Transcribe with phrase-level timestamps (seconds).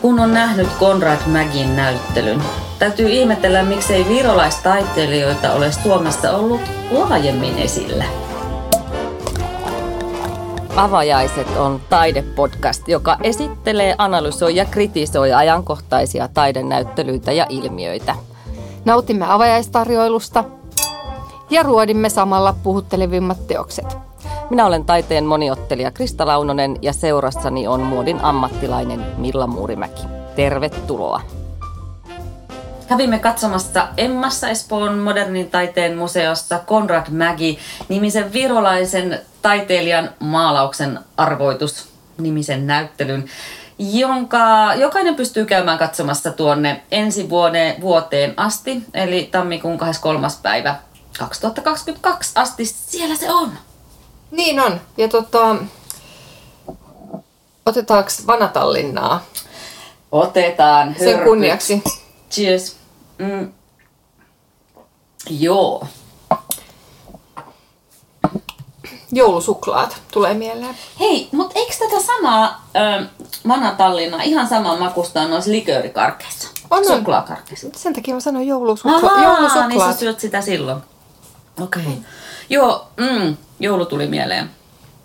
[0.00, 2.42] kun on nähnyt Konrad Mägin näyttelyn.
[2.78, 8.04] Täytyy ihmetellä, miksei virolaistaiteilijoita ole Suomessa ollut laajemmin esillä.
[10.76, 18.14] Avajaiset on taidepodcast, joka esittelee, analysoi ja kritisoi ajankohtaisia taidenäyttelyitä ja ilmiöitä.
[18.84, 20.44] Nautimme avajaistarjoilusta
[21.50, 23.96] ja ruodimme samalla puhuttelevimmat teokset.
[24.50, 30.02] Minä olen taiteen moniottelija Krista Launonen ja seurassani on muodin ammattilainen Milla Muurimäki.
[30.36, 31.20] Tervetuloa!
[32.88, 42.66] Kävimme katsomassa Emmassa Espoon modernin taiteen museossa Konrad Mägi nimisen virolaisen taiteilijan maalauksen arvoitus nimisen
[42.66, 43.24] näyttelyn,
[43.78, 50.28] jonka jokainen pystyy käymään katsomassa tuonne ensi vuoden, vuoteen asti, eli tammikuun 23.
[50.42, 50.76] päivä
[51.18, 52.64] 2022 asti.
[52.64, 53.67] Siellä se on!
[54.30, 54.80] Niin on.
[54.96, 55.56] Ja tota,
[57.66, 59.24] otetaanko Vanatallinnaa?
[60.12, 60.96] Otetaan.
[60.98, 61.82] Sen kunniaksi.
[62.30, 62.76] Cheers.
[63.18, 63.52] Mm.
[65.30, 65.86] Joo.
[69.12, 70.76] Joulusuklaat tulee mieleen.
[71.00, 73.06] Hei, mutta eikö tätä samaa ö,
[73.48, 76.48] Vanatallinna ihan saman makusta on noissa liköörikarkeissa?
[76.70, 76.84] On, on.
[76.84, 77.66] Suklaakarkeissa.
[77.76, 79.68] Sen takia mä sanoin joulusukla- Ahaa, joulusuklaat.
[79.68, 80.82] niin sä syöt sitä silloin.
[81.60, 81.82] Okei.
[81.82, 81.94] Okay.
[82.50, 84.50] Joo, mm, joulu tuli mieleen.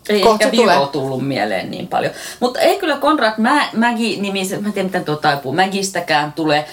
[0.09, 0.87] Ei Kohta ehkä Viro tulee.
[0.87, 2.13] tullut mieleen niin paljon.
[2.39, 6.65] Mutta ei kyllä Konrad Mä, Mägi nimisen, mä en tiedä miten tuo taipuu, Mägistäkään tule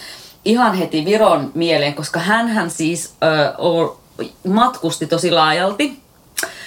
[0.45, 3.89] ihan heti Viron mieleen, koska hän siis ö,
[4.49, 6.01] matkusti tosi laajalti.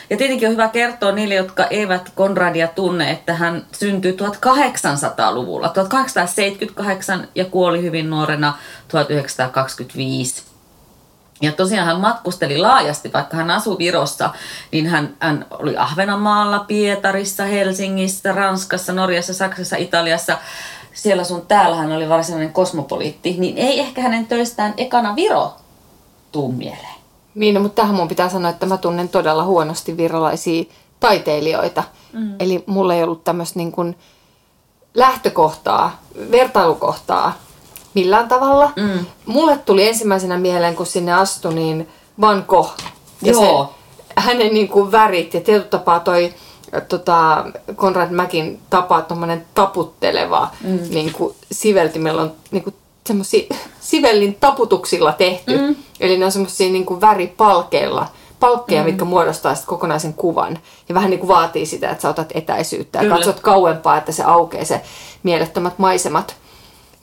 [0.10, 7.28] Ja tietenkin on hyvä kertoa niille, jotka eivät Konradia tunne, että hän syntyi 1800-luvulla, 1878
[7.36, 10.44] ja kuoli hyvin nuorena 1925.
[11.42, 14.30] Ja tosiaan hän matkusteli laajasti, vaikka hän asui Virossa,
[14.72, 20.38] niin hän, hän oli Ahvenanmaalla, Pietarissa, Helsingissä, Ranskassa, Norjassa, Saksassa, Italiassa.
[20.94, 25.54] Siellä sun täällä hän oli varsinainen kosmopoliitti, niin ei ehkä hänen töistään ekana Viro
[26.32, 26.96] tuu mieleen.
[27.36, 30.64] Niin, no, mutta tähän mun pitää sanoa, että mä tunnen todella huonosti virolaisia
[31.00, 31.84] taiteilijoita.
[32.14, 32.36] Mm.
[32.40, 33.98] Eli mulla ei ollut tämmöistä niin kuin
[34.94, 36.02] lähtökohtaa,
[36.32, 37.34] vertailukohtaa
[37.94, 38.72] millään tavalla.
[38.76, 39.06] Mm.
[39.26, 41.90] Mulle tuli ensimmäisenä mieleen, kun sinne astui, niin
[42.22, 42.72] Van Gogh.
[43.22, 43.74] Ja Joo.
[43.98, 46.34] Se, hänen niin kuin värit ja tietyllä tapaa toi
[46.88, 47.46] tota,
[47.76, 50.80] Konrad Mäkin tapa, tuommoinen taputteleva mm.
[50.90, 52.76] niin kuin siveltimellä on niin kuin
[53.08, 55.58] semmosia sivellin taputuksilla tehty.
[55.58, 55.76] Mm.
[56.00, 58.08] Eli ne on semmoisia niin kuin väripalkeilla,
[58.40, 58.86] palkkeja, mm.
[58.86, 60.60] mitkä muodostaa sit kokonaisen kuvan.
[60.90, 63.16] Ja vähän niin kuin vaatii sitä, että sä otat etäisyyttä ja Kyllä.
[63.16, 64.82] katsot kauempaa, että se aukeaa se
[65.24, 66.36] mielettömät maisemat.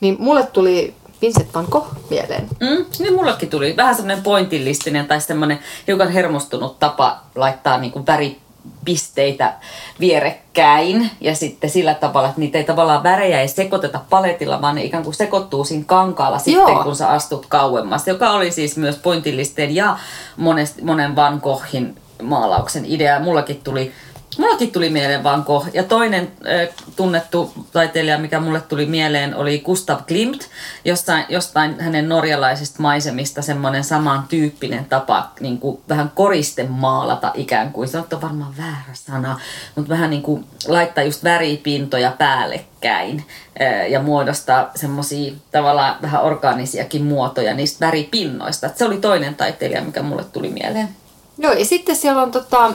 [0.01, 2.49] Niin mulle tuli Vincent van Gogh mieleen.
[2.59, 9.53] Mm, niin mullekin tuli vähän semmoinen pointillistinen tai semmoinen hiukan hermostunut tapa laittaa niinku väripisteitä
[9.99, 14.83] vierekkäin ja sitten sillä tavalla, että niitä ei tavallaan värejä ei sekoiteta paletilla, vaan ne
[14.83, 16.83] ikään kuin sekoittuu siinä kankaalla sitten, Joo.
[16.83, 19.97] kun sä astut kauemmas, joka oli siis myös pointillisteen ja
[20.37, 23.19] monest, monen Van Goghin maalauksen idea.
[23.19, 23.91] Mullakin tuli
[24.37, 25.67] Mullakin tuli mieleen Van Gogh.
[25.73, 30.41] Ja toinen äh, tunnettu taiteilija, mikä mulle tuli mieleen, oli Gustav Klimt.
[30.85, 37.87] Jostain, jostain hänen norjalaisista maisemista semmoinen samantyyppinen tapa niin kuin vähän koriste maalata ikään kuin.
[37.87, 39.39] Se on varmaan väärä sana,
[39.75, 43.25] mutta vähän niin kuin laittaa just väripintoja päällekkäin
[43.61, 48.67] äh, ja muodostaa semmoisia tavallaan vähän orgaanisiakin muotoja niistä väripinnoista.
[48.67, 50.89] Et se oli toinen taiteilija, mikä mulle tuli mieleen.
[51.37, 52.73] Joo, ja sitten siellä on tota,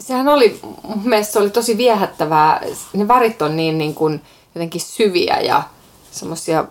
[0.00, 2.60] sehän oli, mun mielestä se oli tosi viehättävää.
[2.92, 4.20] Ne värit on niin, niin kuin,
[4.54, 5.62] jotenkin syviä ja
[6.10, 6.64] semmoisia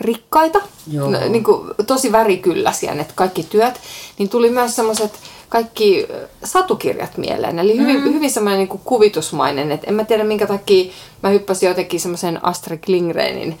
[0.00, 0.60] rikkaita,
[0.90, 1.10] Joo.
[1.10, 3.80] no, niin kuin, tosi värikylläisiä ne kaikki työt.
[4.18, 5.12] Niin tuli myös semmoiset
[5.48, 6.06] kaikki
[6.44, 7.58] satukirjat mieleen.
[7.58, 8.12] Eli hyvin, mm.
[8.12, 9.72] hyvin semmoinen niin kuin kuvitusmainen.
[9.72, 10.92] Et en mä tiedä minkä takia
[11.22, 13.58] mä hyppäsin jotenkin semmoisen Astrid Lindgrenin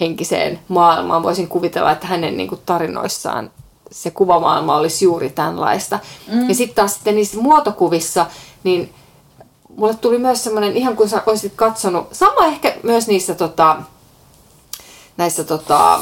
[0.00, 1.22] henkiseen maailmaan.
[1.22, 3.50] Voisin kuvitella, että hänen niin kuin tarinoissaan
[3.92, 5.98] se kuvamaailma olisi juuri tämänlaista.
[6.32, 6.48] Mm.
[6.48, 8.26] Ja sitten taas sitten niissä muotokuvissa,
[8.64, 8.94] niin
[9.76, 13.76] mulle tuli myös semmoinen, ihan kuin sä olisit katsonut, sama ehkä myös niissä tota,
[15.16, 16.00] näissä tota,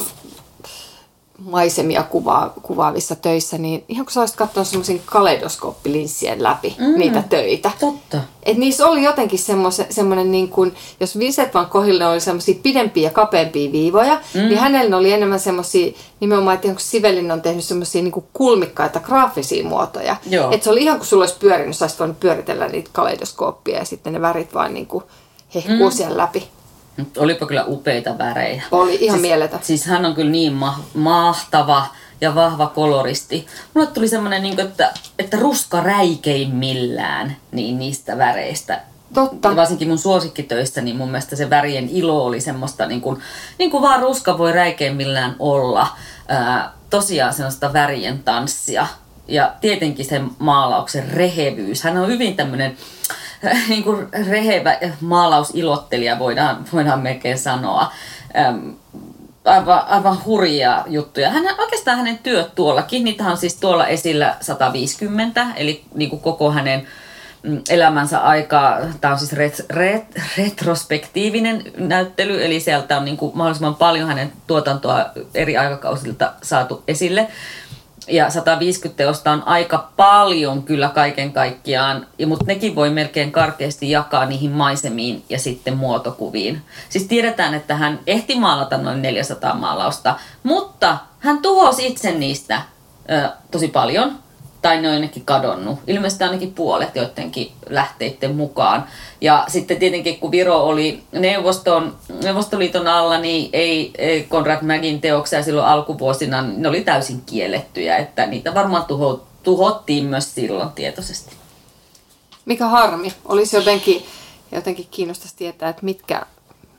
[1.40, 6.98] maisemia kuvaa, kuvaavissa töissä, niin ihan kun sä olisit katsonut semmoisen kaleidoskooppilinssien läpi mm.
[6.98, 7.70] niitä töitä.
[7.80, 8.18] Totta.
[8.42, 9.38] Et niissä oli jotenkin
[9.90, 14.40] semmoinen, niin kuin, jos Vincent van Goghille oli semmoisia pidempiä ja kapeampia viivoja, mm.
[14.40, 20.16] niin hänellä oli enemmän semmoisia, nimenomaan, että Sivelin on tehnyt semmoisia niin kulmikkaita graafisia muotoja.
[20.50, 23.84] Että se oli ihan kuin sulla olisi pyörinyt, sä olisit voinut pyöritellä niitä kaleidoskooppia ja
[23.84, 25.04] sitten ne värit vaan niin kuin
[25.54, 25.96] hehkuu mm.
[25.96, 26.48] siellä läpi.
[27.00, 28.62] Mut Olipa kyllä upeita värejä.
[28.70, 29.58] Oli ihan siis, mieletön.
[29.62, 31.86] Siis hän on kyllä niin ma- mahtava
[32.20, 33.46] ja vahva koloristi.
[33.74, 38.80] Mulle tuli semmoinen, niin että, että ruska räikeimmillään niin niistä väreistä
[39.14, 39.48] Totta.
[39.48, 43.20] Ja varsinkin mun suosikkitöissä, niin mun mielestä se värien ilo oli semmoista, niin kuin,
[43.58, 45.86] niin kuin vaan ruska voi räikeimmillään olla.
[46.28, 48.86] Ää, tosiaan semmoista värien tanssia.
[49.28, 51.82] Ja tietenkin sen maalauksen rehevyys.
[51.82, 52.76] Hän on hyvin tämmöinen
[53.68, 57.92] niin kuin rehevä maalausilottelija, voidaan, voidaan melkein sanoa.
[59.44, 61.30] Aivan, aivan hurjia juttuja.
[61.30, 66.52] Hän, oikeastaan hänen työt tuollakin, niitä on siis tuolla esillä 150, eli niin kuin koko
[66.52, 66.86] hänen
[67.42, 68.78] mm, elämänsä aikaa.
[69.00, 70.04] Tämä on siis ret, ret,
[70.36, 77.28] retrospektiivinen näyttely, eli sieltä on niin kuin mahdollisimman paljon hänen tuotantoa eri aikakausilta saatu esille.
[78.10, 84.26] Ja 150 teosta on aika paljon kyllä kaiken kaikkiaan, mutta nekin voi melkein karkeasti jakaa
[84.26, 86.62] niihin maisemiin ja sitten muotokuviin.
[86.88, 92.62] Siis tiedetään, että hän ehti maalata noin 400 maalausta, mutta hän tuhosi itse niistä
[93.10, 94.12] ö, tosi paljon–
[94.62, 95.78] tai ne on jonnekin kadonnut.
[95.86, 98.84] Ilmeisesti ainakin puolet joidenkin lähteiden mukaan.
[99.20, 105.42] Ja sitten tietenkin kun Viro oli Neuvoston, Neuvostoliiton alla, niin ei, ei Konrad Mägin teoksia
[105.42, 111.36] silloin alkuvuosina, ne oli täysin kiellettyjä, että niitä varmaan tuho, tuhottiin myös silloin tietoisesti.
[112.44, 113.12] Mikä harmi.
[113.24, 114.06] Olisi jotenkin,
[114.52, 116.22] jotenkin kiinnostaisi tietää, että mitkä,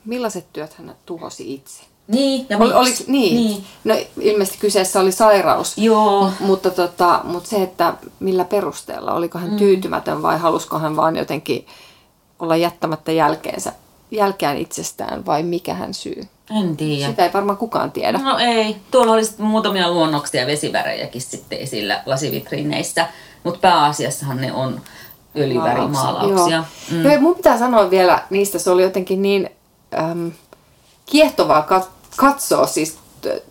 [0.06, 1.90] millaiset työt hän tuhosi itse.
[2.11, 3.35] Niin, ja Ol, oliko, niin.
[3.35, 3.65] niin.
[3.83, 5.77] No ilmeisesti kyseessä oli sairaus.
[5.77, 6.31] Joo.
[6.39, 9.57] Mutta, tota, mutta se, että millä perusteella, oliko hän mm.
[9.57, 11.67] tyytymätön vai halusko hän vaan jotenkin
[12.39, 13.73] olla jättämättä jälkeensä,
[14.11, 16.27] jälkeen itsestään vai mikä hän syy?
[16.59, 17.09] En tiedä.
[17.09, 18.17] Sitä ei varmaan kukaan tiedä.
[18.17, 18.75] No ei.
[18.91, 23.07] Tuolla oli muutamia luonnoksia ja vesivärejäkin sitten esillä lasivitriineissä,
[23.43, 24.81] mutta pääasiassahan ne on
[25.37, 26.63] öljyvärimaalauksia.
[26.91, 27.03] Mm.
[27.03, 27.21] Joo.
[27.21, 29.49] mun pitää sanoa vielä niistä, se oli jotenkin niin
[29.99, 30.31] äm,
[31.05, 32.67] kiehtovaa kat- katsoa.
[32.67, 32.97] Siis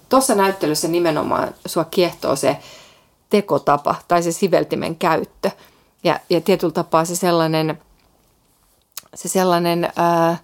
[0.08, 2.56] tuossa näyttelyssä nimenomaan sua kiehtoo se
[3.30, 5.50] tekotapa tai se siveltimen käyttö.
[6.04, 7.80] Ja, ja tietyllä tapaa se sellainen,
[9.14, 10.38] se sellainen ää,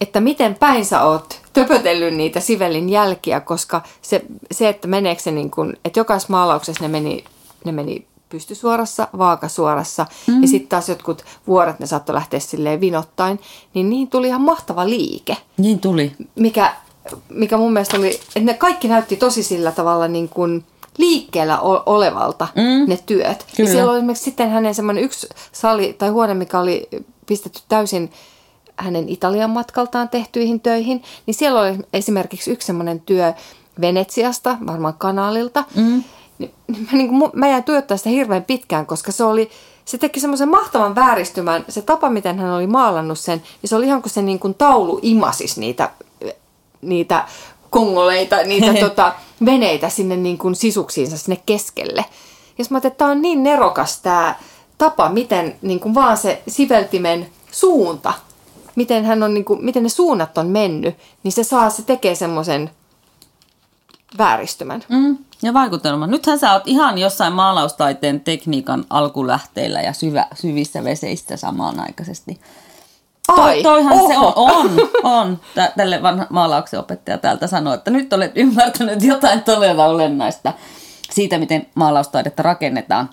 [0.00, 5.30] että miten päin sä oot töpötellyt niitä sivelin jälkiä, koska se, se että meneekö se
[5.30, 7.24] niin kuin, että jokaisessa maalauksessa ne meni,
[7.64, 10.42] ne meni pystysuorassa, vaakasuorassa mm.
[10.42, 13.40] ja sitten taas jotkut vuoret ne saattoi lähteä silleen vinottain,
[13.74, 15.36] niin niin tuli ihan mahtava liike.
[15.56, 16.12] Niin tuli.
[16.34, 16.74] Mikä,
[17.28, 20.64] mikä mun mielestä oli, että ne kaikki näytti tosi sillä tavalla niin kuin
[20.98, 22.88] liikkeellä olevalta mm.
[22.88, 23.46] ne työt.
[23.56, 23.68] Kyllä.
[23.68, 26.88] Ja siellä oli esimerkiksi sitten hänen semmoinen yksi sali tai huone, mikä oli
[27.26, 28.10] pistetty täysin
[28.76, 33.32] hänen Italian matkaltaan tehtyihin töihin, niin siellä oli esimerkiksi yksi semmoinen työ
[33.80, 36.04] Venetsiasta, varmaan kanaalilta, mm
[36.42, 39.50] niin, niin mä, niin kuin, mä jäin tuijottaa sitä hirveän pitkään, koska se oli,
[39.84, 41.64] se teki semmoisen mahtavan vääristymän.
[41.68, 44.54] Se tapa, miten hän oli maalannut sen, niin se oli ihan kuin se niin kuin
[44.54, 45.90] taulu imasis niitä,
[46.82, 47.24] niitä
[47.70, 49.12] kongoleita, niitä tota,
[49.44, 52.04] veneitä sinne niin kuin sisuksiinsa sinne keskelle.
[52.58, 54.34] Ja mä että tämä on niin nerokas tämä
[54.78, 58.14] tapa, miten niin kuin vaan se siveltimen suunta,
[58.74, 62.14] miten, hän on, niin kuin, miten ne suunnat on mennyt, niin se saa, se tekee
[62.14, 62.70] semmoisen
[64.18, 64.82] vääristymän.
[64.88, 65.18] Mm.
[65.42, 66.06] Ja vaikutelma.
[66.06, 72.40] Nythän sä oot ihan jossain maalaustaiteen tekniikan alkulähteillä ja syvä, syvissä veseissä samanaikaisesti.
[73.28, 74.08] Ai, to, toihan oho.
[74.08, 74.70] se on, on,
[75.02, 75.40] on.
[75.76, 80.52] Tälle vanha maalauksen opettaja täältä sanoi, että nyt olet ymmärtänyt jotain todella olennaista
[81.10, 83.10] siitä, miten maalaustaidetta rakennetaan.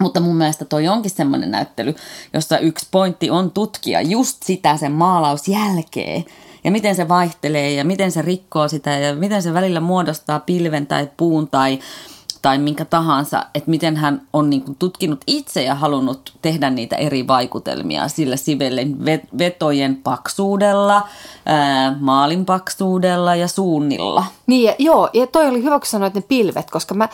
[0.00, 1.94] Mutta mun mielestä toi onkin semmoinen näyttely,
[2.32, 6.24] jossa yksi pointti on tutkia just sitä sen maalausjälkeen
[6.64, 10.86] ja miten se vaihtelee ja miten se rikkoo sitä ja miten se välillä muodostaa pilven
[10.86, 11.78] tai puun tai,
[12.42, 16.96] tai minkä tahansa, että miten hän on niin kuin tutkinut itse ja halunnut tehdä niitä
[16.96, 18.96] eri vaikutelmia sillä sivellen
[19.38, 21.08] vetojen paksuudella,
[21.46, 24.24] ää, maalin paksuudella ja suunnilla.
[24.46, 27.08] Niin, ja, joo, ja toi oli hyvä, kun sanoit ne pilvet, koska mä,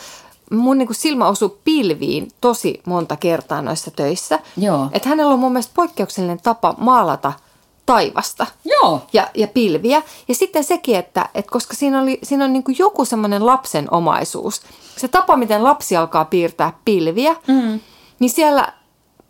[0.51, 4.39] mun niin kuin silmä osui pilviin tosi monta kertaa noissa töissä.
[4.57, 4.89] Joo.
[4.91, 7.33] Että hänellä on mun mielestä poikkeuksellinen tapa maalata–
[7.89, 9.01] taivasta Joo.
[9.13, 10.01] Ja, ja pilviä.
[10.27, 13.93] Ja sitten sekin, että, että koska siinä, oli, siinä on niin kuin joku semmoinen lapsen
[13.93, 14.61] omaisuus,
[14.97, 17.79] se tapa, miten lapsi alkaa piirtää pilviä, mm.
[18.19, 18.73] niin siellä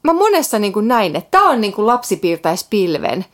[0.04, 3.26] mä monessa niin kuin näin, että tämä on niin kuin lapsi piirtäisi pilven,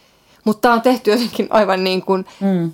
[0.43, 2.71] mutta tämä on tehty jotenkin aivan niin kuin, mm.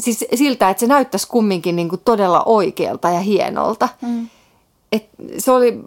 [0.00, 3.88] siis siltä, että se näyttäisi kumminkin niin kuin todella oikealta ja hienolta.
[4.02, 4.28] Mm.
[4.92, 5.08] Et
[5.38, 5.80] se oli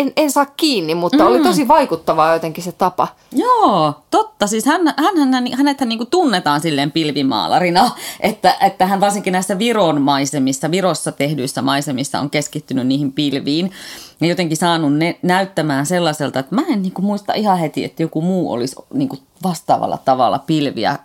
[0.00, 1.26] en, en saa kiinni, mutta mm.
[1.26, 3.08] oli tosi vaikuttavaa jotenkin se tapa.
[3.32, 4.46] Joo, totta.
[4.46, 7.90] Siis hän, hän, hän, hänet niin tunnetaan silleen pilvimaalarina,
[8.20, 13.70] että, että hän varsinkin näissä Viron maisemissa, Virossa tehdyissä maisemissa on keskittynyt niihin pilviin
[14.20, 18.02] ja jotenkin saanut ne näyttämään sellaiselta, että mä en niin kuin muista ihan heti, että
[18.02, 20.98] joku muu olisi niin kuin vastaavalla tavalla pilviä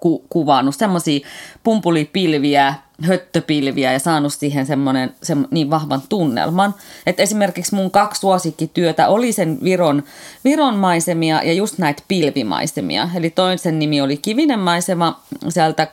[0.00, 0.74] ku, kuvannut.
[0.74, 1.26] Semmoisia
[1.62, 6.74] pumpulipilviä, höttöpilviä ja saanut siihen semmoinen se, niin vahvan tunnelman.
[7.06, 10.02] Että esimerkiksi mun kaksi suosikkityötä oli sen Viron,
[10.44, 13.08] Viron maisemia ja just näitä pilvimaisemia.
[13.14, 15.88] Eli toisen nimi oli Kivinen maisema sieltä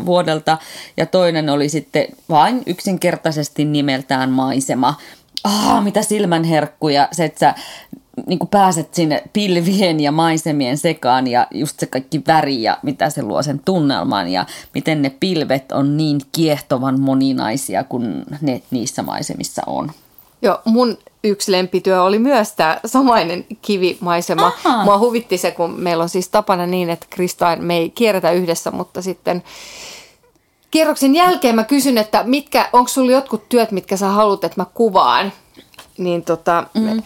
[0.00, 0.58] 13-14 vuodelta
[0.96, 4.94] ja toinen oli sitten vain yksinkertaisesti nimeltään maisema.
[5.44, 7.54] Ah, mitä silmänherkkuja, se, että sä
[8.26, 13.10] niin kuin pääset sinne pilvien ja maisemien sekaan ja just se kaikki väri ja mitä
[13.10, 19.02] se luo sen tunnelman ja miten ne pilvet on niin kiehtovan moninaisia kuin ne niissä
[19.02, 19.90] maisemissa on.
[20.42, 24.52] Joo, mun yksi lempityö oli myös tämä samainen kivimaisema.
[24.64, 24.84] Aha.
[24.84, 28.70] Mua huvitti se, kun meillä on siis tapana niin, että Kristain me ei kierretä yhdessä,
[28.70, 29.42] mutta sitten
[30.70, 34.66] kierroksen jälkeen mä kysyn, että mitkä, onko sulla jotkut työt, mitkä sä haluat, että mä
[34.74, 35.32] kuvaan?
[35.98, 37.02] Niin tota, mm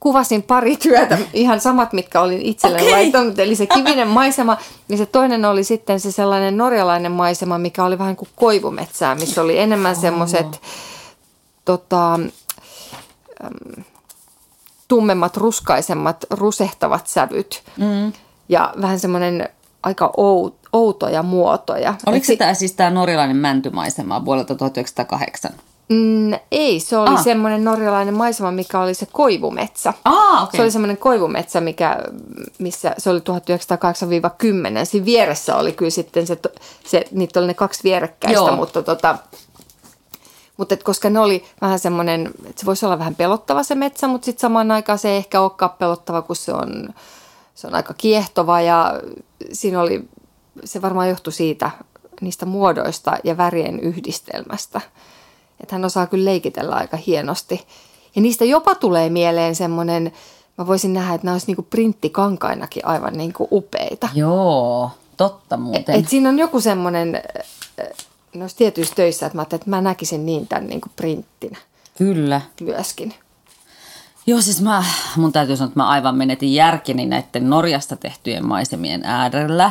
[0.00, 2.92] kuvasin pari työtä, ihan samat, mitkä olin itselleni okay.
[2.92, 3.38] laittanut.
[3.38, 4.56] Eli se kivinen maisema,
[4.88, 9.42] niin se toinen oli sitten se sellainen norjalainen maisema, mikä oli vähän kuin koivumetsää, missä
[9.42, 10.00] oli enemmän oh.
[10.00, 10.60] semmoiset
[11.64, 12.20] tota,
[14.88, 17.62] tummemmat, ruskaisemmat, rusehtavat sävyt.
[17.76, 18.12] Mm.
[18.48, 19.48] Ja vähän semmoinen
[19.82, 20.12] aika
[20.72, 21.94] outoja muotoja.
[22.06, 25.52] Oliko se tämä siis tämä norjalainen mäntymaisema vuodelta 1908?
[25.88, 27.24] Mm, ei, se oli ah.
[27.24, 29.92] semmoinen norjalainen maisema, mikä oli se koivumetsä.
[30.04, 30.56] Ah, okay.
[30.56, 31.98] Se oli semmoinen koivumetsä, mikä,
[32.58, 33.22] missä se oli 1908-10.
[34.84, 36.38] Siinä vieressä oli kyllä sitten se,
[36.86, 38.56] se niitä oli ne kaksi vierekkäistä, Joo.
[38.56, 39.18] mutta tota,
[40.56, 44.08] mutta et koska ne oli vähän semmoinen, että se voisi olla vähän pelottava se metsä,
[44.08, 46.88] mutta sitten samaan aikaan se ei ehkä olekaan pelottava, kun se on,
[47.54, 49.00] se on aika kiehtova ja
[49.52, 50.08] siinä oli,
[50.64, 51.70] se varmaan johtui siitä,
[52.20, 54.80] niistä muodoista ja värien yhdistelmästä
[55.60, 57.66] että hän osaa kyllä leikitellä aika hienosti.
[58.16, 60.12] Ja niistä jopa tulee mieleen semmoinen,
[60.58, 64.08] mä voisin nähdä, että nämä olisi niinku printtikankainakin aivan niinku upeita.
[64.14, 65.94] Joo, totta muuten.
[65.94, 67.22] Et, et siinä on joku semmoinen
[68.34, 71.58] noissa tietyissä töissä, että mä että mä näkisin niin tämän niinku printtinä.
[71.98, 72.40] Kyllä.
[72.60, 73.14] Myöskin.
[74.28, 74.84] Joo, siis mä,
[75.16, 79.70] mun täytyy sanoa, että mä aivan menetin järkeni näiden Norjasta tehtyjen maisemien äärellä.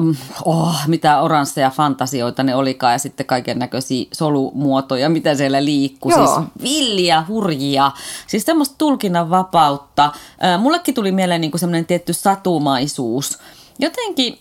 [0.00, 6.10] Mm, oh, mitä oransseja fantasioita ne olikaan ja sitten kaiken näköisiä solumuotoja, mitä siellä liikkuu.
[6.10, 6.26] Joo.
[6.26, 7.90] Siis villiä, hurjia,
[8.26, 10.12] siis semmoista tulkinnan vapautta.
[10.58, 13.38] Mullekin tuli mieleen niin semmoinen tietty satumaisuus.
[13.78, 14.38] Jotenkin,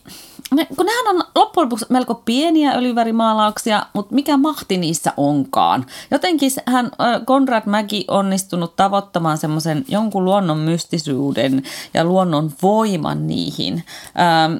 [0.55, 5.85] ne, kun nehän on loppujen lopuksi melko pieniä öljyvärimaalauksia, mutta mikä mahti niissä onkaan.
[6.11, 6.91] Jotenkin hän,
[7.25, 13.83] Konrad Mäki onnistunut tavoittamaan semmoisen jonkun luonnon mystisyyden ja luonnon voiman niihin.
[14.19, 14.53] Ähm,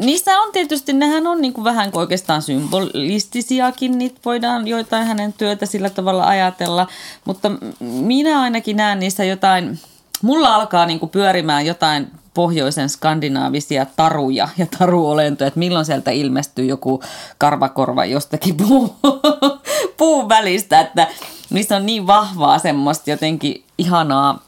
[0.00, 5.66] niissä on tietysti, nehän on niinku vähän kuin oikeastaan symbolistisiakin, niitä voidaan joitain hänen työtä
[5.66, 6.86] sillä tavalla ajatella,
[7.24, 7.50] mutta
[7.80, 9.78] minä ainakin näen niissä jotain,
[10.22, 17.02] mulla alkaa niinku pyörimään jotain pohjoisen skandinaavisia taruja ja taruolentoja, että milloin sieltä ilmestyy joku
[17.38, 18.96] karvakorva jostakin puu,
[19.98, 21.06] puun välistä, että
[21.50, 24.42] niissä on niin vahvaa semmoista jotenkin ihanaa,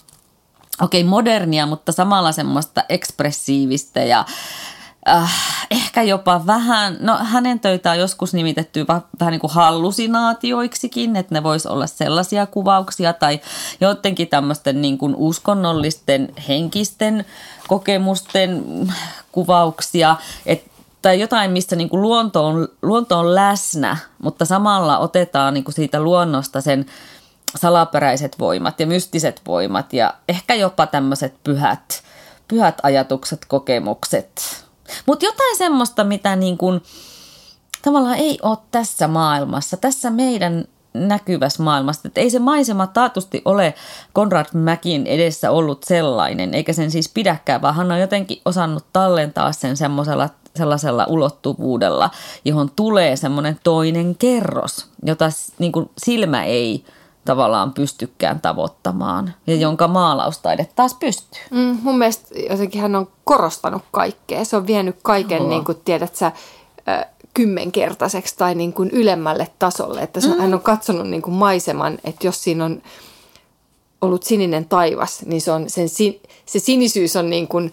[0.82, 4.24] okei okay, modernia, mutta samalla semmoista ekspressiivistä ja
[5.08, 5.32] äh,
[5.70, 8.86] ehkä jopa vähän, no hänen töitä on joskus nimitetty
[9.20, 13.40] vähän niin kuin hallusinaatioiksikin, että ne vois olla sellaisia kuvauksia tai
[13.80, 17.24] jotenkin tämmöisten niin kuin uskonnollisten henkisten
[17.68, 18.64] kokemusten
[19.32, 25.54] kuvauksia, että tai jotain, missä niin kuin luonto, on, luonto on läsnä, mutta samalla otetaan
[25.54, 26.86] niin kuin siitä luonnosta sen
[27.56, 32.02] salaperäiset voimat ja mystiset voimat ja ehkä jopa tämmöiset pyhät,
[32.48, 34.65] pyhät ajatukset, kokemukset.
[35.06, 36.82] Mutta jotain semmoista, mitä niin kuin,
[37.82, 40.64] tavallaan ei ole tässä maailmassa, tässä meidän
[40.94, 42.08] näkyvässä maailmassa.
[42.08, 43.74] Että ei se maisema taatusti ole
[44.12, 49.52] Konrad Mäkin edessä ollut sellainen, eikä sen siis pidäkään, vaan hän on jotenkin osannut tallentaa
[49.52, 52.10] sen semmoisella sellaisella ulottuvuudella,
[52.44, 55.28] johon tulee semmoinen toinen kerros, jota
[55.58, 56.84] niin kuin silmä ei
[57.26, 61.42] tavallaan pystykään tavoittamaan ja jonka maalaustaide taas pystyy.
[61.50, 64.44] Mm, mun mielestä jotenkin hän on korostanut kaikkea.
[64.44, 66.32] Se on vienyt kaiken, niin kuin tiedät sä,
[67.34, 70.02] kymmenkertaiseksi tai niin kuin ylemmälle tasolle.
[70.02, 70.40] Että se, mm.
[70.40, 72.82] hän on katsonut niin kuin maiseman, että jos siinä on
[74.00, 75.88] ollut sininen taivas, niin se, on, sen,
[76.46, 77.72] se sinisyys on niin kuin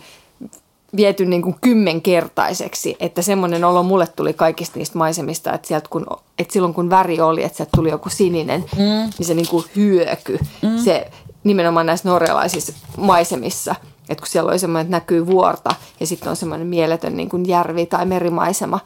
[0.96, 2.96] viety niin kuin kymmenkertaiseksi.
[3.00, 6.06] Että semmoinen olo mulle tuli kaikista niistä maisemista, että, sieltä kun,
[6.40, 9.10] että silloin kun väri oli, että sieltä tuli joku sininen, mm.
[9.18, 10.40] niin se niin kuin hyöky.
[10.62, 10.78] Mm.
[10.78, 11.12] Se
[11.44, 13.76] nimenomaan näissä norjalaisissa maisemissa–
[14.10, 17.48] että kun siellä oli semmoinen, että näkyy vuorta ja sitten on semmoinen mieletön niin kuin
[17.48, 18.80] järvi tai merimaisema,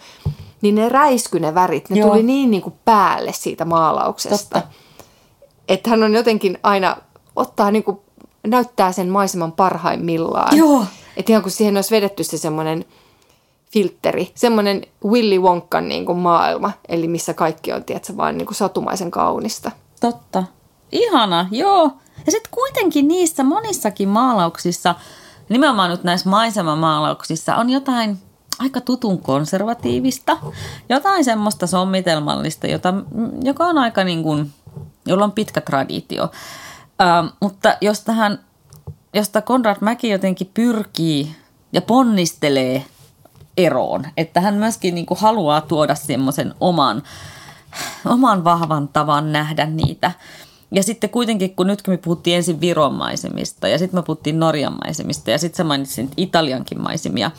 [0.61, 2.09] niin ne räisky ne värit, ne Joo.
[2.09, 4.61] tuli niin, niin kuin päälle siitä maalauksesta.
[5.67, 6.97] Että hän on jotenkin aina,
[7.35, 7.99] ottaa niin kuin,
[8.47, 10.57] näyttää sen maiseman parhaimmillaan.
[10.57, 10.85] Joo.
[11.17, 12.85] Että ihan kun siihen olisi vedetty se semmoinen
[13.71, 18.55] filtteri, semmoinen Willy Wonkan niin kuin maailma, eli missä kaikki on, tiedätkö, vain niin kuin
[18.55, 19.71] satumaisen kaunista.
[20.01, 20.43] Totta.
[20.91, 21.91] Ihana, joo.
[22.25, 24.95] Ja sitten kuitenkin niissä monissakin maalauksissa,
[25.49, 28.17] nimenomaan nyt näissä maisemamaalauksissa, on jotain
[28.59, 30.37] aika tutun konservatiivista,
[30.89, 32.93] jotain semmoista sommitelmallista, jota,
[33.43, 34.51] joka on aika niin kuin,
[35.05, 36.31] jolla on pitkä traditio.
[37.01, 38.39] Ähm, mutta jos tähän,
[39.13, 41.35] josta Konrad Mäki jotenkin pyrkii
[41.73, 42.85] ja ponnistelee
[43.57, 47.03] eroon, että hän myöskin niin kuin haluaa tuoda semmoisen oman,
[48.05, 50.11] oman vahvan tavan nähdä niitä–
[50.71, 54.77] ja sitten kuitenkin, kun nytkin me puhuttiin ensin Viron maisemista ja sitten me puhuttiin Norjan
[54.85, 57.31] maisemista ja sitten sä mainitsin Italiankin maisemia,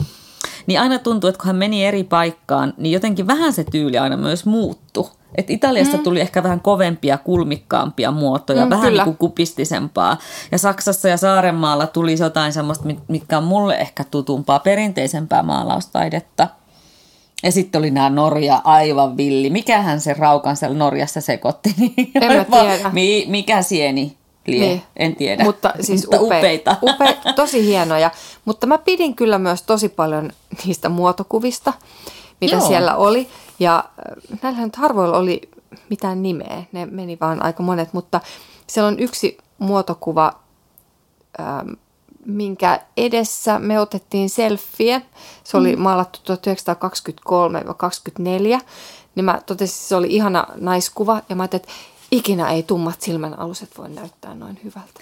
[0.69, 4.17] niin aina tuntuu, että kun hän meni eri paikkaan, niin jotenkin vähän se tyyli aina
[4.17, 5.11] myös muuttui.
[5.35, 6.03] Et Italiasta mm.
[6.03, 10.19] tuli ehkä vähän kovempia, kulmikkaampia muotoja, mm, vähän niin kuin kupistisempaa.
[10.53, 16.49] Ja Saksassa ja Saarenmaalla tuli jotain semmoista, mitkä on mulle ehkä tutumpaa, perinteisempää maalaustaidetta–
[17.43, 19.51] ja sitten oli nämä Norja aivan villi.
[19.51, 21.75] Mikähän se raukan siellä Norjassa sekoitti?
[22.21, 22.91] En mä tiedä.
[22.93, 24.18] Mi, mikä sieni
[24.51, 24.61] lie?
[24.61, 24.83] Niin.
[24.97, 25.45] En tiedä.
[25.45, 26.77] Mutta siis Mutta upe, upeita.
[26.83, 28.11] Upe, tosi hienoja.
[28.45, 30.33] Mutta mä pidin kyllä myös tosi paljon
[30.65, 31.73] niistä muotokuvista,
[32.41, 32.69] mitä Joo.
[32.69, 33.29] siellä oli.
[33.59, 35.41] Ja äh, näillä nyt harvoilla oli
[35.91, 36.63] mitään nimeä.
[36.73, 37.93] Ne meni vaan aika monet.
[37.93, 38.21] Mutta
[38.67, 40.33] siellä on yksi muotokuva,
[41.41, 41.69] ähm,
[42.27, 45.03] minkä edessä me otettiin selfie.
[45.45, 45.83] Se oli mm.
[45.83, 46.21] maalattu
[48.59, 48.61] 1923-24.
[49.15, 51.23] Niin mä totesin, että se oli ihana naiskuva.
[51.29, 51.73] Ja mä ajattelin, että
[52.11, 55.01] ikinä ei tummat silmän aluset voi näyttää noin hyvältä.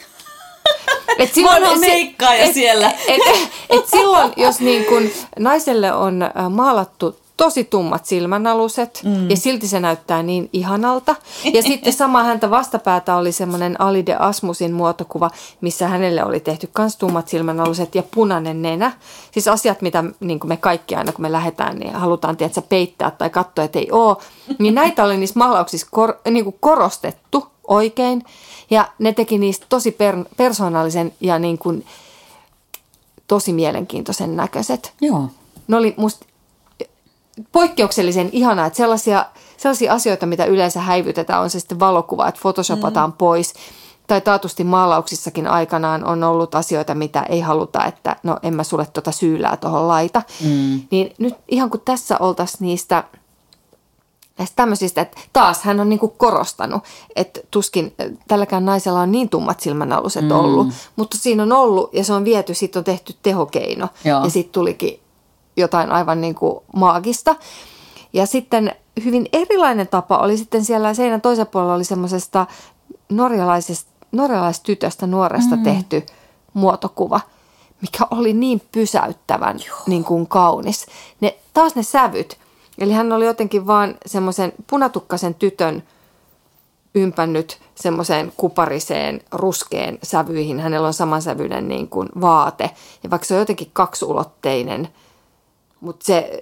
[1.18, 2.90] Et silloin, Vanha meikkaaja et, siellä.
[2.90, 9.30] Et, et, et silloin, jos niin kun naiselle on maalattu tosi tummat silmänaluset mm.
[9.30, 11.16] ja silti se näyttää niin ihanalta.
[11.52, 16.96] Ja sitten sama häntä vastapäätä oli semmoinen Alide Asmusin muotokuva, missä hänelle oli tehty myös
[16.96, 18.92] tummat silmänaluset ja punainen nenä.
[19.32, 23.30] Siis asiat, mitä niin me kaikki aina kun me lähdetään, niin halutaan tiedätkö, peittää tai
[23.30, 24.16] katsoa, että ei ole.
[24.58, 28.24] Niin näitä oli niissä maalauksissa kor, niin kuin korostettu oikein
[28.70, 31.84] ja ne teki niistä tosi per, persoonallisen ja niin kuin,
[33.28, 34.92] tosi mielenkiintoisen näköiset.
[35.00, 35.28] Joo.
[35.68, 36.26] Ne oli musta
[37.52, 43.10] poikkeuksellisen ihanaa, että sellaisia, sellaisia asioita, mitä yleensä häivytetään, on se sitten valokuva, että photoshopataan
[43.10, 43.16] mm.
[43.16, 43.54] pois.
[44.06, 48.86] Tai taatusti maalauksissakin aikanaan on ollut asioita, mitä ei haluta, että no en mä sulle
[48.86, 50.22] tuota syylää tuohon laita.
[50.44, 50.80] Mm.
[50.90, 53.04] Niin nyt ihan kun tässä oltaisiin niistä
[54.38, 56.84] näistä tämmöisistä, että taas hän on niinku korostanut,
[57.16, 57.94] että tuskin
[58.28, 60.30] tälläkään naisella on niin tummat silmänaluset mm.
[60.30, 64.24] ollut, mutta siinä on ollut ja se on viety, sitten on tehty tehokeino Joo.
[64.24, 65.00] ja sitten tulikin
[65.56, 67.36] jotain aivan niin kuin maagista.
[68.12, 72.46] Ja sitten hyvin erilainen tapa oli sitten siellä seinän toisella puolella oli semmoisesta
[73.08, 75.62] norjalaisesta, norjalaistytöstä nuoresta mm.
[75.62, 76.02] tehty
[76.54, 77.20] muotokuva,
[77.82, 80.86] mikä oli niin pysäyttävän niin kuin kaunis.
[81.20, 82.38] Ne, taas ne sävyt,
[82.78, 85.82] eli hän oli jotenkin vaan semmoisen punatukkasen tytön
[86.94, 90.60] ympännyt semmoiseen kupariseen, ruskeen sävyihin.
[90.60, 92.70] Hänellä on samansävyinen niin kuin vaate.
[93.02, 94.88] Ja vaikka se on jotenkin kaksulotteinen–
[95.80, 96.40] mutta se,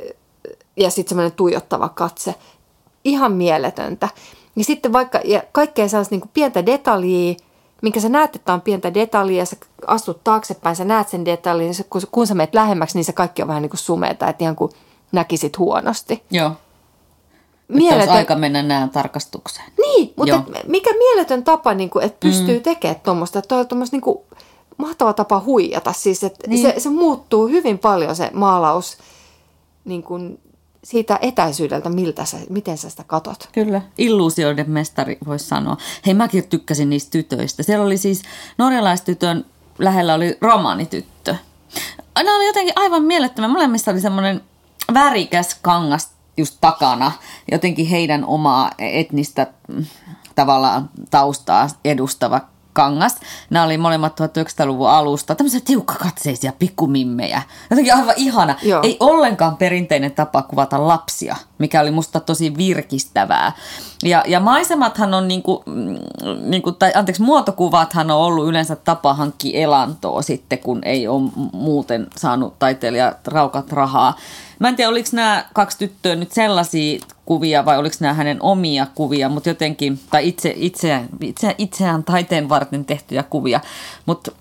[0.77, 2.35] ja sitten semmoinen tuijottava katse.
[3.05, 4.09] Ihan mieletöntä.
[4.57, 7.35] Ja sitten vaikka, ja kaikkea sellaista niin pientä detaljia,
[7.83, 11.68] minkä sä näet, että on pientä detaljia, ja sä astut taaksepäin, sä näet sen detaljin,
[11.68, 14.44] ja kun, kun sä menet lähemmäksi, niin se kaikki on vähän niin kuin sumeeta, että
[14.44, 14.73] ihan kuin
[15.12, 16.23] näkisit huonosti.
[16.31, 16.51] Joo.
[17.68, 18.14] Mieletön...
[18.14, 19.73] aika mennä näin tarkastukseen.
[19.79, 22.62] Niin, mutta mikä mieletön tapa, niin kuin, että pystyy mm.
[22.62, 23.42] tekemään tuommoista.
[23.42, 24.18] Tuo on tuommoista niin
[24.77, 25.92] mahtava tapa huijata.
[25.92, 26.62] Siis, että niin.
[26.62, 28.99] se, se muuttuu hyvin paljon se maalaus
[29.85, 30.40] niin kuin
[30.85, 33.49] siitä etäisyydeltä, miltä sä, miten sä sitä katot.
[33.53, 35.77] Kyllä, illuusioiden mestari voisi sanoa.
[36.07, 37.62] Hei, mäkin tykkäsin niistä tytöistä.
[37.62, 38.23] Siellä oli siis
[38.59, 39.44] norjalaistytön
[39.79, 41.37] lähellä oli romaanityttö.
[42.23, 43.51] Ne oli jotenkin aivan mielettömän.
[43.51, 44.40] Molemmissa oli semmoinen
[44.94, 47.12] värikäs kangas just takana.
[47.53, 49.85] Jotenkin heidän omaa etnistä mm,
[50.35, 52.40] tavallaan taustaa edustava
[52.75, 53.17] kangas.
[53.51, 55.35] Nämä oli molemmat 1900-luvun alusta.
[55.35, 57.43] Tämmöisiä tiukkakatseisia pikkumimmejä.
[57.71, 58.55] Jotenkin aivan ihana.
[58.63, 58.83] Joo.
[58.83, 63.53] Ei ollenkaan perinteinen tapa kuvata lapsia, mikä oli musta tosi virkistävää.
[64.03, 65.97] Ja, ja maisemathan on niinku, mm,
[66.40, 72.07] niinku, tai anteeksi, muotokuvathan on ollut yleensä tapa hankkia elantoa sitten, kun ei ole muuten
[72.17, 74.17] saanut taiteilijat raukat rahaa.
[74.59, 78.87] Mä en tiedä, oliko nämä kaksi tyttöä nyt sellaisia kuvia vai oliko nämä hänen omia
[78.95, 83.61] kuvia, mutta jotenkin, tai itse, itseään, itse, itseään taiteen varten tehtyjä kuvia,
[84.07, 84.33] mutta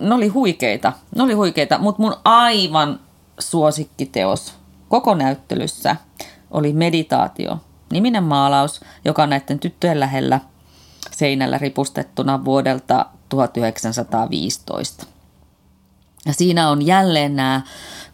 [0.00, 3.00] ne oli huikeita, ne oli huikeita, mutta mun aivan
[3.38, 4.59] suosikkiteos
[4.90, 5.96] koko näyttelyssä
[6.50, 7.58] oli Meditaatio,
[7.92, 10.40] niminen maalaus, joka on näiden tyttöjen lähellä
[11.10, 15.06] seinällä ripustettuna vuodelta 1915.
[16.26, 17.60] Ja siinä on jälleen nämä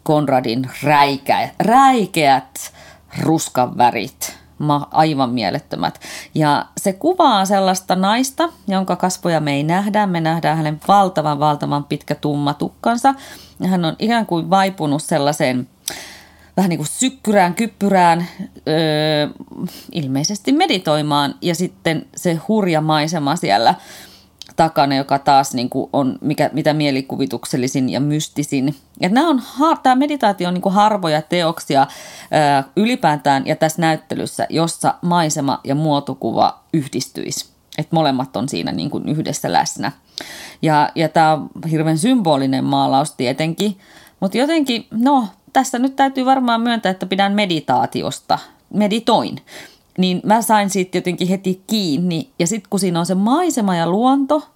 [0.02, 2.72] Konradin räikä, räikeät
[3.22, 6.00] ruskan värit, ma, aivan mielettömät.
[6.34, 10.06] Ja se kuvaa sellaista naista, jonka kasvoja me ei nähdä.
[10.06, 13.14] Me nähdään hänen valtavan, valtavan pitkä tumma tukkansa.
[13.66, 15.68] Hän on ikään kuin vaipunut sellaiseen
[16.56, 18.26] vähän niin kuin sykkyrään, kyppyrään,
[18.68, 19.28] öö,
[19.92, 21.34] ilmeisesti meditoimaan.
[21.42, 23.74] Ja sitten se hurja maisema siellä
[24.56, 28.74] takana, joka taas niin kuin on mikä, mitä mielikuvituksellisin ja mystisin.
[29.00, 29.42] Ja nämä on,
[29.82, 31.86] tämä meditaatio on niin kuin harvoja teoksia
[32.30, 37.48] ää, ylipäätään ja tässä näyttelyssä, jossa maisema ja muotokuva yhdistyisi.
[37.78, 39.92] Että molemmat on siinä niin kuin yhdessä läsnä.
[40.62, 43.78] Ja, ja tämä on hirveän symbolinen maalaus tietenkin,
[44.20, 48.38] mutta jotenkin, no tässä nyt täytyy varmaan myöntää, että pidän meditaatiosta,
[48.74, 49.40] meditoin
[49.98, 52.30] niin mä sain siitä jotenkin heti kiinni.
[52.38, 54.48] Ja sitten kun siinä on se maisema ja luonto,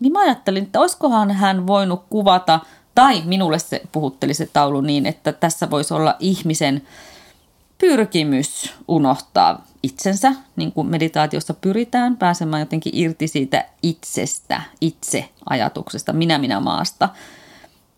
[0.00, 2.60] niin mä ajattelin, että olisikohan hän voinut kuvata,
[2.94, 6.82] tai minulle se puhutteli se taulu niin, että tässä voisi olla ihmisen
[7.78, 17.08] pyrkimys unohtaa itsensä, niin kuin meditaatiossa pyritään pääsemään jotenkin irti siitä itsestä, itse-ajatuksesta, minä-minä-maasta.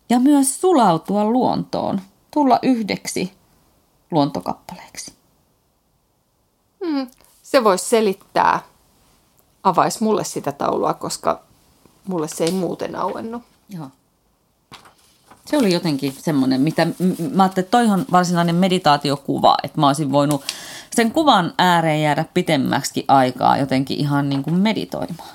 [0.09, 2.01] Ja myös sulautua luontoon,
[2.39, 3.33] tulla yhdeksi
[4.11, 5.13] luontokappaleeksi.
[6.83, 7.07] Mm,
[7.43, 8.59] se voisi selittää,
[9.63, 11.41] avaisi mulle sitä taulua, koska
[12.07, 13.43] mulle se ei muuten auennut.
[13.69, 13.87] Joo.
[15.45, 16.87] Se oli jotenkin semmoinen, mitä
[17.33, 20.43] mä ajattelin, että toi on varsinainen meditaatiokuva, että mä olisin voinut
[20.95, 25.29] sen kuvan ääreen jäädä pitemmäksi aikaa jotenkin ihan niin kuin meditoimaan.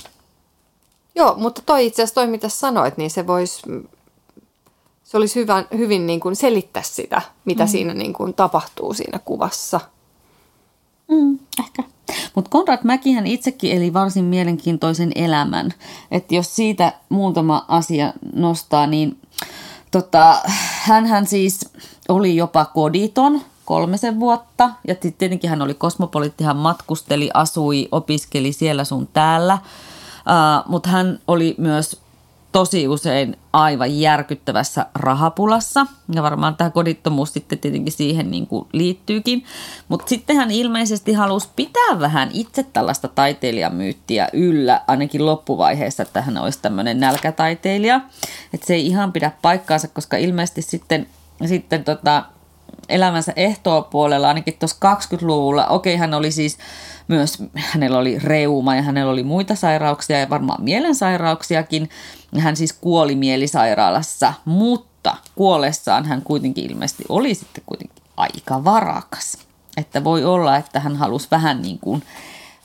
[1.14, 3.62] Joo, mutta toi itse asiassa toi, mitä sanoit, niin se voisi,
[5.04, 7.68] se olisi hyvä, hyvin niin kuin selittää sitä, mitä mm.
[7.68, 9.80] siinä niin kuin tapahtuu siinä kuvassa–
[11.08, 11.82] Mm, ehkä.
[12.34, 15.74] Mutta Konrad Mäkihän itsekin eli varsin mielenkiintoisen elämän.
[16.10, 19.18] Että jos siitä muutama asia nostaa, niin
[19.90, 20.40] tota,
[20.82, 21.68] hän siis
[22.08, 24.70] oli jopa koditon kolmesen vuotta.
[24.88, 29.54] Ja tietenkin hän oli kosmopoliitti, hän matkusteli, asui, opiskeli siellä sun täällä.
[29.54, 32.00] Uh, Mutta hän oli myös
[32.54, 35.86] tosi usein aivan järkyttävässä rahapulassa.
[36.14, 39.44] Ja varmaan tämä kodittomuus sitten tietenkin siihen niin kuin liittyykin.
[39.88, 46.38] Mutta sitten hän ilmeisesti halusi pitää vähän itse tällaista taiteilijamyyttiä yllä, ainakin loppuvaiheessa, että hän
[46.38, 48.00] olisi tämmöinen nälkätaiteilija.
[48.54, 51.06] Että se ei ihan pidä paikkaansa, koska ilmeisesti sitten,
[51.46, 52.24] sitten tota,
[52.88, 56.58] elämänsä ehtoopuolella, ainakin tuossa 20-luvulla, okei hän oli siis
[57.08, 61.90] myös, hänellä oli reuma ja hänellä oli muita sairauksia ja varmaan mielensairauksiakin.
[62.38, 69.38] Hän siis kuoli mielisairaalassa, mutta kuollessaan hän kuitenkin ilmeisesti oli sitten kuitenkin aika varakas.
[69.76, 72.02] Että voi olla, että hän halusi vähän niin kuin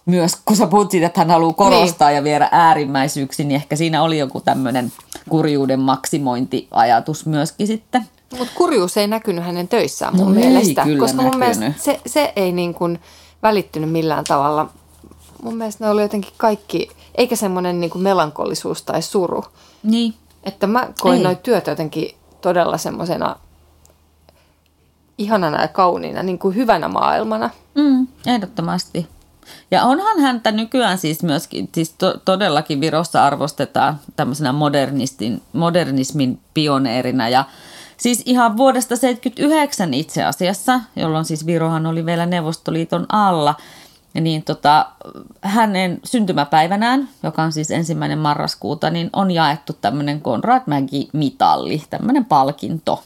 [0.06, 2.16] myös, kun sä puhut siitä, että hän haluaa korostaa niin.
[2.16, 4.92] ja viedä äärimmäisyyksiin, niin ehkä siinä oli joku tämmöinen
[5.30, 8.06] kurjuuden maksimointiajatus myöskin sitten.
[8.38, 11.32] Mutta kurjuus ei näkynyt hänen töissään mun no mielestä, ei koska näkynyt.
[11.32, 13.00] mun mielestä se, se ei niin kuin
[13.44, 14.70] välittynyt millään tavalla.
[15.44, 19.46] Mun mielestä ne oli jotenkin kaikki, eikä semmoinen niin kuin melankolisuus tai suru.
[19.84, 20.14] Niin.
[20.44, 23.36] Että mä koin noita työtä jotenkin todella semmoisena
[25.18, 27.50] ihanana ja kauniina, niin kuin hyvänä maailmana.
[27.76, 29.08] Mm, ehdottomasti.
[29.72, 37.30] Ja onhan häntä nykyään siis myöskin, siis to, todellakin Virossa arvostetaan tämmöisenä modernistin, modernismin pioneerina
[37.30, 37.46] ja
[38.00, 43.56] Siis ihan vuodesta 1979 itse asiassa, jolloin siis Virohan oli vielä Neuvostoliiton alla,
[44.14, 44.86] niin tota,
[45.42, 53.04] hänen syntymäpäivänään, joka on siis ensimmäinen marraskuuta, niin on jaettu tämmöinen Konrad Mägi-mitalli, tämmöinen palkinto.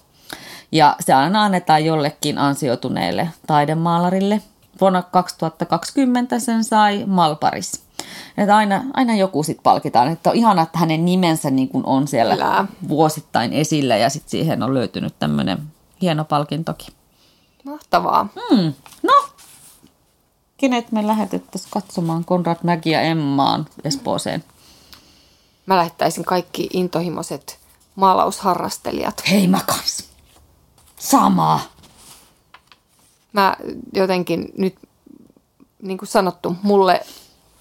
[0.72, 4.42] Ja se aina annetaan jollekin ansioituneelle taidemaalarille.
[4.82, 7.84] Vuonna 2020 sen sai Malparis.
[8.38, 10.08] Että aina, aina joku sitten palkitaan.
[10.08, 12.68] Että on ihana, että hänen nimensä niin kuin on siellä Elää.
[12.88, 15.58] vuosittain esillä ja sitten siihen on löytynyt tämmöinen
[16.02, 16.94] hieno palkintokin.
[17.64, 18.28] Mahtavaa.
[18.50, 18.74] Hmm.
[19.04, 19.14] No,
[20.58, 24.44] kenet me lähetettäisiin katsomaan Konrad Mäki ja Emmaan Espooseen?
[25.66, 27.60] Mä lähettäisin kaikki intohimoiset
[27.96, 29.24] maalausharrastelijat.
[29.30, 30.10] Hei mä kans.
[31.00, 31.60] Samaa.
[33.34, 33.56] Mä
[33.94, 34.76] jotenkin nyt,
[35.82, 37.06] niin kuin sanottu, mulle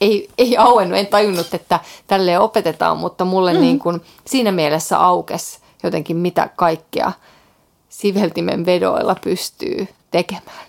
[0.02, 3.60] ei, ei auennut, en tajunnut, että tälle opetetaan, mutta mulle mm.
[3.60, 7.12] niin kuin siinä mielessä aukes jotenkin mitä kaikkea
[7.88, 10.66] siveltimen vedoilla pystyy tekemään.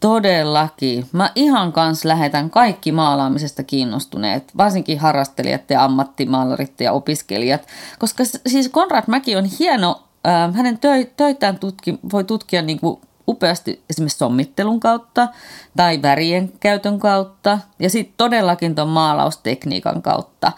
[0.00, 1.06] Todellakin.
[1.12, 7.66] Mä ihan kans lähetän kaikki maalaamisesta kiinnostuneet, varsinkin harrastelijat ja ammattimaalarit ja opiskelijat,
[7.98, 10.78] koska siis Konrad Mäki on hieno, äh, hänen
[11.16, 15.28] töitään tutki, voi tutkia niin kuin upeasti esimerkiksi sommittelun kautta
[15.76, 20.52] tai värien käytön kautta ja sitten todellakin tuon maalaustekniikan kautta.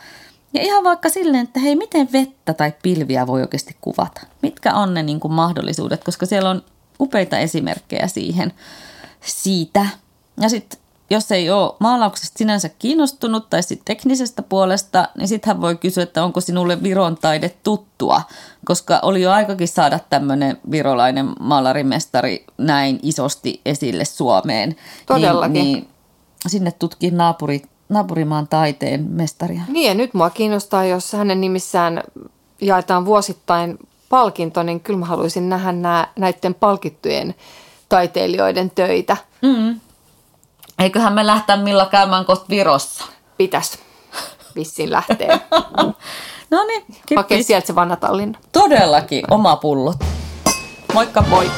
[0.53, 4.21] Ja ihan vaikka silleen, että hei, miten vettä tai pilviä voi oikeasti kuvata?
[4.43, 6.63] Mitkä on ne niin kuin mahdollisuudet, koska siellä on
[7.01, 8.53] upeita esimerkkejä siihen,
[9.21, 9.87] siitä.
[10.41, 15.61] Ja sitten jos ei ole maalauksesta sinänsä kiinnostunut tai sit teknisestä puolesta, niin sitten hän
[15.61, 18.23] voi kysyä, että onko sinulle Viron taide tuttua,
[18.65, 24.77] koska oli jo aikakin saada tämmöinen virolainen maalarimestari näin isosti esille Suomeen.
[25.07, 25.53] Todellakin.
[25.53, 25.89] Niin, niin
[26.47, 29.63] sinne tutkii naapuri, naapurimaan taiteen mestaria.
[29.69, 32.03] Niin ja nyt mua kiinnostaa, jos hänen nimissään
[32.61, 37.35] jaetaan vuosittain palkinto, niin kyllä mä haluaisin nähdä nää, näiden palkittujen
[37.89, 39.17] taiteilijoiden töitä.
[39.43, 39.81] Mm.
[40.79, 43.05] Eiköhän me lähteä Milla käymään kohta Virossa.
[43.37, 43.79] Pitäis
[44.55, 45.39] vissiin lähteä.
[46.51, 46.83] No niin,
[47.17, 48.39] Hakee sieltä se vanha Tallinna.
[48.53, 49.95] Todellakin, oma pullo.
[50.95, 51.23] Moikka.
[51.23, 51.51] Moi!